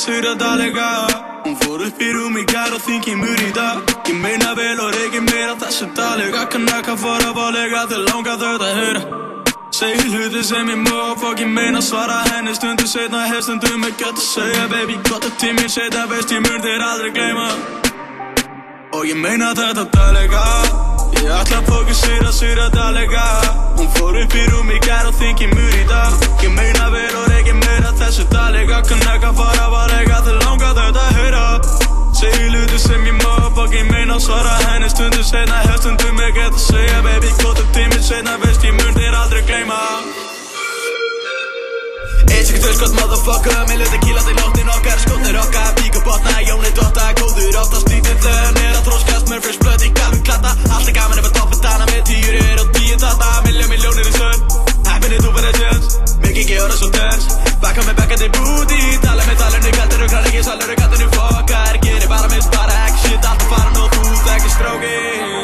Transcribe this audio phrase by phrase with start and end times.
[0.00, 0.88] sýra dalega
[1.44, 4.80] Hún fór upp í rúm í gær og þingi mjög í dag Ég meina vel
[4.80, 9.02] og reykir meira þessu dalega Kann ekki að fara valega til langa þau að heyra
[9.80, 13.88] Segir hluti sem ég má og fokk ég meina svara henni Stundu setna hef stundum
[13.88, 17.50] ekki að segja Baby gott að tíminn setja veist ég þér aldrei gleyma
[18.96, 20.89] Og ég meina þetta dalega
[21.20, 23.24] Ég ætla að fókusera, sýra dalega
[23.76, 26.16] Hún fór upp í rúm í gær og þingi mjög í dag.
[26.40, 30.72] Ég meina vel og reykir meira þessu dalega Kann ekki að fara valega til langa
[30.80, 31.44] þetta að heyra.
[32.16, 34.88] Segir hluti sem ég má og fokk ég meina svara henni.
[34.88, 37.36] Stundu setna hef stundum ekki að segja Baby.
[37.44, 39.89] Gott að tíminn setna veist ég mun þér aldrei gleyma
[42.80, 45.00] Öskott motherfucker Með löti kílandi nóttin okkar.
[45.02, 49.60] Skotnir okkar, píku botna, jóni dotta Góður oftast lítið þönn Er að þróskast með fresh
[49.60, 50.54] blood í galvin klatta.
[50.72, 53.28] Allt er gaman ef að toppin dana Með tíur er og tíu tata.
[53.44, 54.40] Miljón miljónir í sönn
[54.88, 57.28] Happiness over a chance Mikið geður það svo tens
[57.60, 62.08] Bakka með bekkandi booty Tala með talunni, kaldur og krann ekki salur Kaldur fokkar, gerir
[62.08, 65.39] bara mist bara ekki shit Allt er farin og þú þekkir strókin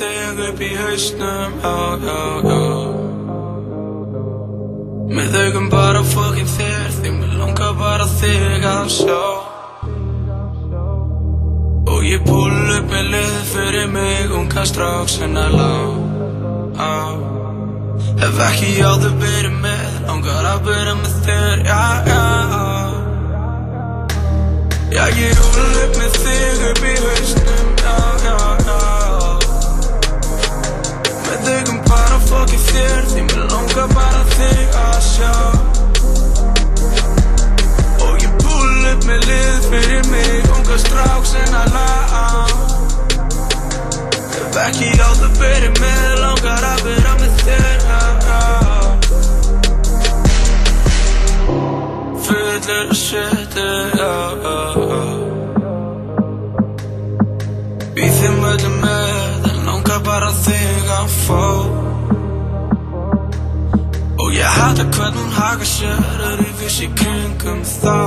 [0.00, 2.60] þig upp í hausnum, já, já, já
[5.10, 9.24] Með augum bara fokkin þér, því mér langar bara þig að sjá.
[11.90, 15.74] Og ég púll upp með lið fyrir mig, unga stráks hennar lá
[16.78, 16.94] á.
[18.22, 22.24] Hef ekki áður byrja með, langar að byrja með þér, já, já.
[24.94, 25.49] Já, ég
[32.40, 35.32] fokkið þér, því mér langar bara þig að sjá.
[38.06, 41.90] Og ég púl upp með lið fyrir mig, unga strák sem að lá
[44.32, 47.78] Hef ekki áður verið með, langar að vera með þér,
[52.24, 53.39] Fullur og sjötu,
[65.50, 65.98] hvern hún haka sér,
[66.30, 67.98] er í í kringum þá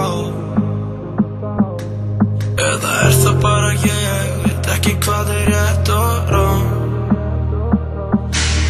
[2.64, 6.64] Eða er það bara ég, veit ekki hvað er rétt og rám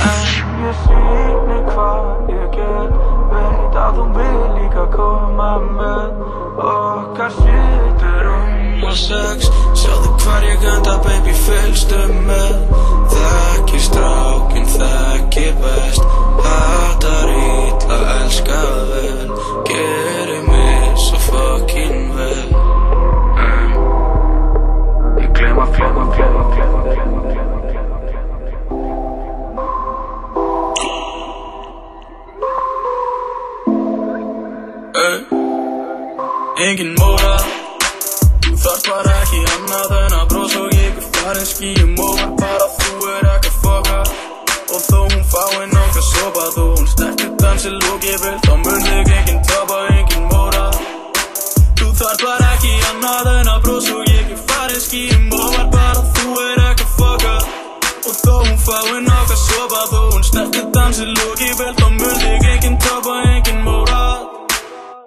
[0.10, 2.94] En ég sýni hvað ég get
[3.34, 6.10] Veit að þú vil líka koma með
[6.64, 9.48] Okkar sýtur um og sex.
[9.80, 12.58] Sjáðu hvar ég enda baby fylgstu með
[13.14, 14.68] Þekki strákin,
[15.34, 16.02] þekki best.
[16.44, 20.23] Hattar ítla, elskað vel
[47.84, 50.72] dansi lóki vel Þá mun þig engin topa, engin móra
[51.80, 56.04] Þú þarf bara ekki annað en að brós og ég er farin skýjum og bara
[56.16, 57.36] þú er ekki að foka
[58.04, 62.48] Og þó hún fái nokkað sopa Þó hún sterkur dansi lóki vel Þá mun þig
[62.54, 64.02] engin topa, engin móra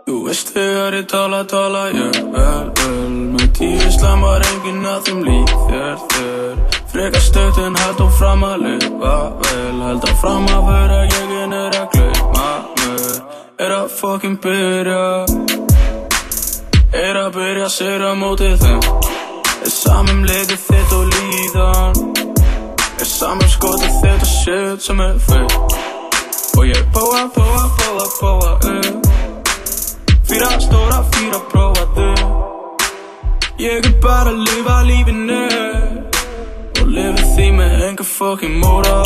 [0.06, 5.24] Þú veist þegar ég tala, tala ég vel, vel Með tíu slamar enginn að þeim
[5.26, 10.46] lík þér, þér Frekar stöðt en held og fram að lifa vel Held að fram
[10.52, 11.35] að vera ég
[13.96, 15.24] Fokkin byrja
[16.92, 18.82] Er að byrja sér að móti þeim.
[19.64, 22.02] Er samum liðið þitt og líðan.
[23.00, 25.56] Er samum skotið þitt og shit sem er fyrir
[26.56, 29.08] Og ég bóa, bóa, bóa, bóa upp
[30.28, 32.10] Fýra stóra, fýra prófaðu
[33.60, 35.40] Ég er bara að lifa lífinu.
[36.82, 38.98] Og lifi því með enga fokkin móra.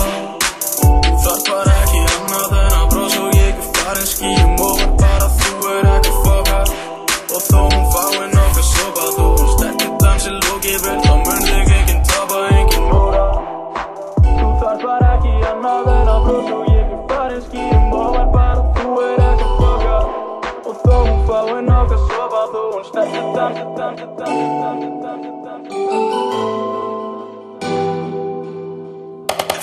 [1.22, 4.59] Þarf bara ekki annað en að brós Og ég er farin skýjum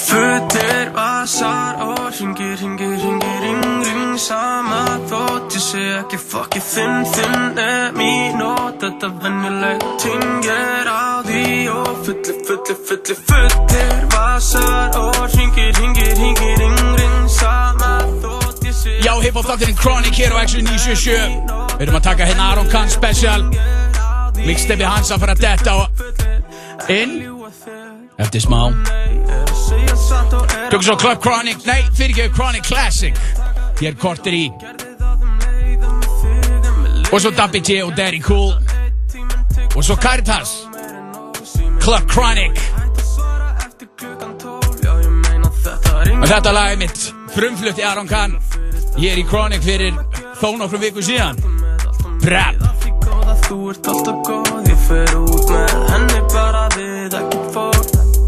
[0.08, 7.06] Fötir, vasar og ringir, ringir, ringir, ring, ring Sama þótt ég sé ekki fokkið þinn,
[7.14, 14.98] þinn er mín Og þetta venjuleg tingir á því Og fulli, fulli, fulli, fötir, vasar
[15.02, 20.34] og ringir, ringir, ringir, ring, ring Sama þótt ég sé Já, hip-hop þátturinn Chronic hér
[20.34, 23.52] á X977 Við erum að taka hérna Aron Kahn special
[24.46, 25.78] Mixteppi hans að fara að detta á
[26.94, 27.18] inn.
[28.18, 28.62] Eftir smá.
[30.70, 33.20] Tökum svo Club Chronic, nei, fyrirgeðu Chronic Classic.
[33.80, 34.46] Hér kortir í.
[37.12, 38.56] Og svo Dabby G og Daddy Cool.
[39.76, 40.56] Og svo Caritas.
[41.82, 42.60] Club Chronic.
[46.18, 47.14] Og þetta lag er mitt.
[47.36, 48.36] Frumflutt í Aron Kahn.
[48.98, 49.94] Er í Chronic fyrir
[50.42, 51.38] þó nokkru viku síðan.
[52.24, 52.57] Brab
[53.48, 57.78] Þú ert alltaf góð, ég fer út með henni bara við ekki fór.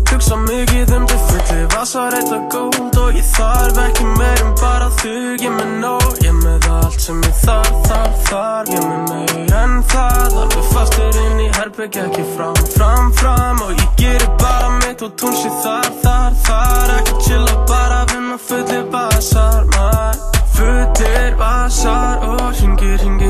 [0.07, 4.53] Hugsa mikið um þig fulli vasar eitt að góð Og ég þarf ekki meir en
[4.61, 6.07] bara þig, ég með nóg.
[6.23, 10.39] Ég með allt sem ég þarf, þarf, þarf Ég með meir en það.
[10.45, 15.19] Alveg fastur inn í herberg, ekki fram, fram, fram Og ég gerir bara mitt og
[15.19, 16.95] tún sér þar, þar, þar.
[17.01, 20.23] Ekki chilla, bara vinna fulli vasar, maður.
[20.59, 23.28] Fullir vasar og ringir, ringir,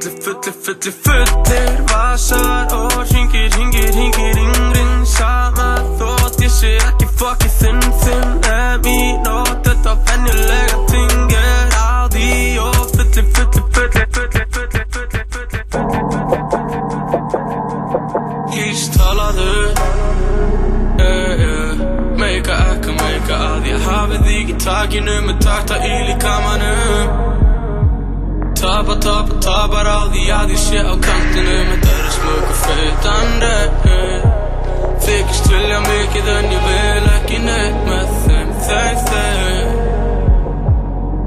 [0.00, 6.72] fullir, fullir, fullir, fullir vasar og ringir, ringir, ringir, ring, ring Sama þótt ég sé
[6.88, 12.30] ekki fokkið þinn, þinn er mín Og þetta venjulega tingir á því
[12.64, 15.90] Og fullir, fullir, fullir, fullir, fullir, fullir, fullir, fullir
[18.50, 19.52] Hýst talaðu.
[21.00, 21.72] Yeah, yeah.
[22.20, 26.90] Meika ekka, meika að ég hafi þig í takinu Með takta í líkamanum.
[26.90, 26.99] Tapa,
[29.50, 33.56] tapa, tapar á því að ég sé á kantinu Þetta er smöku feitandi
[35.00, 39.68] Þykist vilja mikið en ég vil ekki neitt með þeim Þeim, þeim.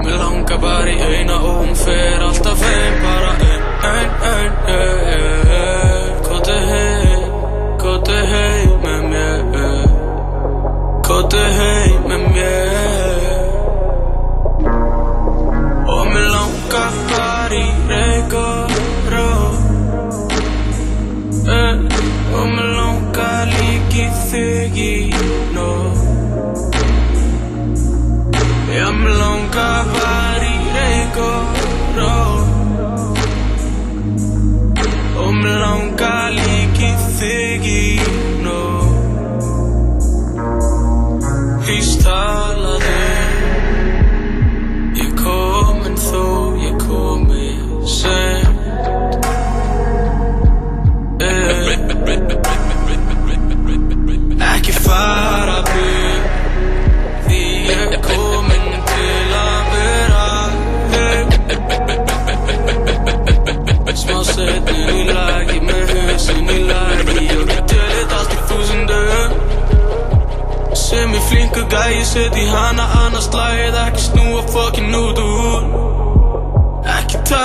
[0.03, 3.61] Mér langar bara í eina og hún fer alltaf heim Bara ein,
[3.91, 6.13] ein, ein, ein.
[6.27, 7.29] Kóti heim,
[7.81, 9.39] kóti heim með mér.
[11.07, 11.72] Kóti heim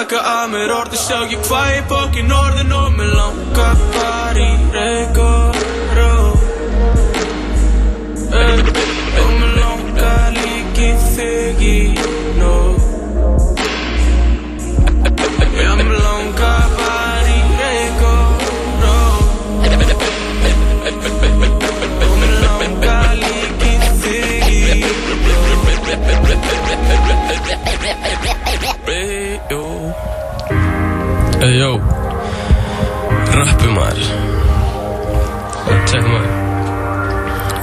[0.08, 4.52] taka að mér orði Sjá ekki hvað ég fokkin orðin Og mér langar bara í
[4.72, 5.67] reyk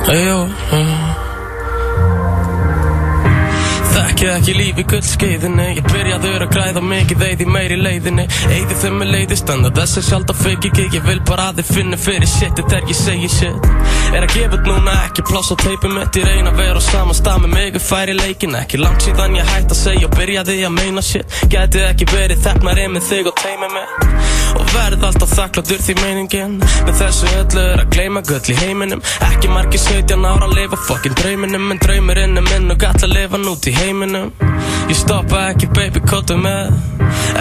[0.05, 0.37] Ey, jó
[3.95, 5.65] Þekki ekki lífi gullskeiðinni.
[5.79, 8.27] Ég byrjaður að græða mikið Eyði meiri leiðinni.
[8.53, 11.71] Eyði þeim með leiðist Anda þessi sjálf að fekk ekki Ég vil bara að þið
[11.79, 13.69] finna fyrir shiti Þegar ég segi shit.
[14.13, 16.21] Er að gefa út núna ekki pláss á teipi mitt.
[16.21, 19.39] Ég reyna að vera á sama stað með mig og færi leikin Ekki langt síðan
[19.41, 21.41] ég hætti að segja Og byrjaði að meina shit.
[21.49, 26.57] Gæti ekki verið þefnari með þig og teimi mitt Og verð alltaf þakkláttur því meiningin.
[26.87, 29.03] Með þessu öllu er að gleyma gull í heiminum.
[29.29, 33.15] Ekki margir 17 ára að lifa fokkin drauminum En draumurinn er minn og gall að
[33.15, 34.31] lifa nút í heiminum.
[34.85, 36.73] Ég stoppa ekki baby kóttu með?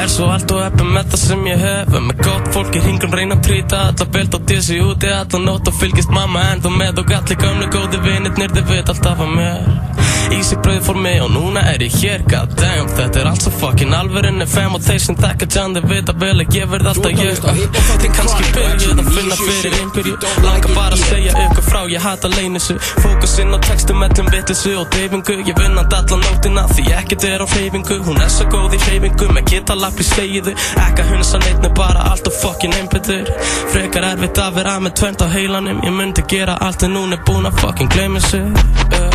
[0.00, 1.94] Er svo allt og eppi með það sem ég hef.
[1.94, 5.10] En með gott fólk í hringum reyna að trýta Alla bild og dissi úti.
[5.12, 7.02] Alla nótt Og fylgist mamma ennþá með.
[7.04, 9.92] Og allir gamlu góði vinirnir þið veit alltaf að mér.
[10.32, 12.22] Ísi brauð fór mig og núna er ég hér.
[12.30, 15.76] God damn, þetta er allt svo fucking alvörinn er fem og þeir sem þekka tján
[15.76, 20.14] Þið vita vel að ég verð alltaf ég Þið kannski byrjuð að finna fyrir einhverju.
[20.44, 24.88] Langar bara að segja ykkur frá, ég hata leynisu Fókusinn á textum, mellum vitlisu og
[24.94, 27.98] deyfingu Ég vinn að alla nótina því ekkert er á hreyfingu.
[28.06, 30.56] Hún er svo góð í hreyfingu með geta lapp í stegiðu
[30.86, 33.30] Ekka hunsa neitt með bara allt og fucking einbyttur
[33.72, 35.84] Frekar erfitt að vera með tvönd á heilanum.
[35.84, 39.08] Ég myndi gera allt en hún er búin að fucking gleyma sig uh,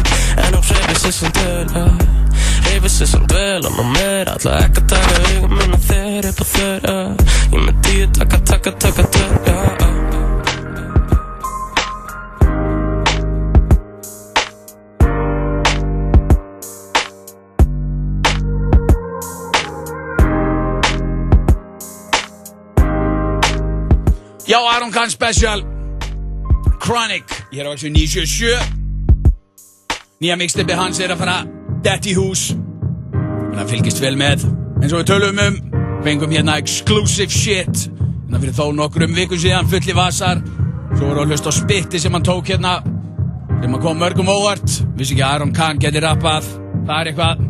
[0.46, 2.29] En hún hreyfir sig sem döl uh,
[2.66, 6.42] Hreyfir sig sem döl og maður meir Alla ekki að taka augum minna þeir upp
[6.42, 6.46] á
[6.94, 7.08] uh,
[7.54, 9.90] Ég með tíu taka, taka, taka uh.
[24.50, 25.62] Já, Aron Kahn Special.
[26.82, 27.24] Chronic.
[27.54, 28.58] Hér á þessu 977
[30.20, 32.50] Nýja mixtipi hans er að fara Dett í hús
[33.14, 34.46] Þannig að fylgist vel með
[34.80, 35.58] eins og við tölum um.
[36.06, 37.82] Fengum hérna exclusive shit.
[38.30, 40.40] Þannig fyrir þó nokkrum vikum síðan fulli vasar.
[40.94, 42.78] Svo voru að hlusta á spitti sem hann tók hérna
[43.60, 44.80] sem að kom mörgum óvart.
[44.96, 46.48] Vissi ekki að Aron Kahn geti rappað.
[46.88, 47.49] Það er eitthvað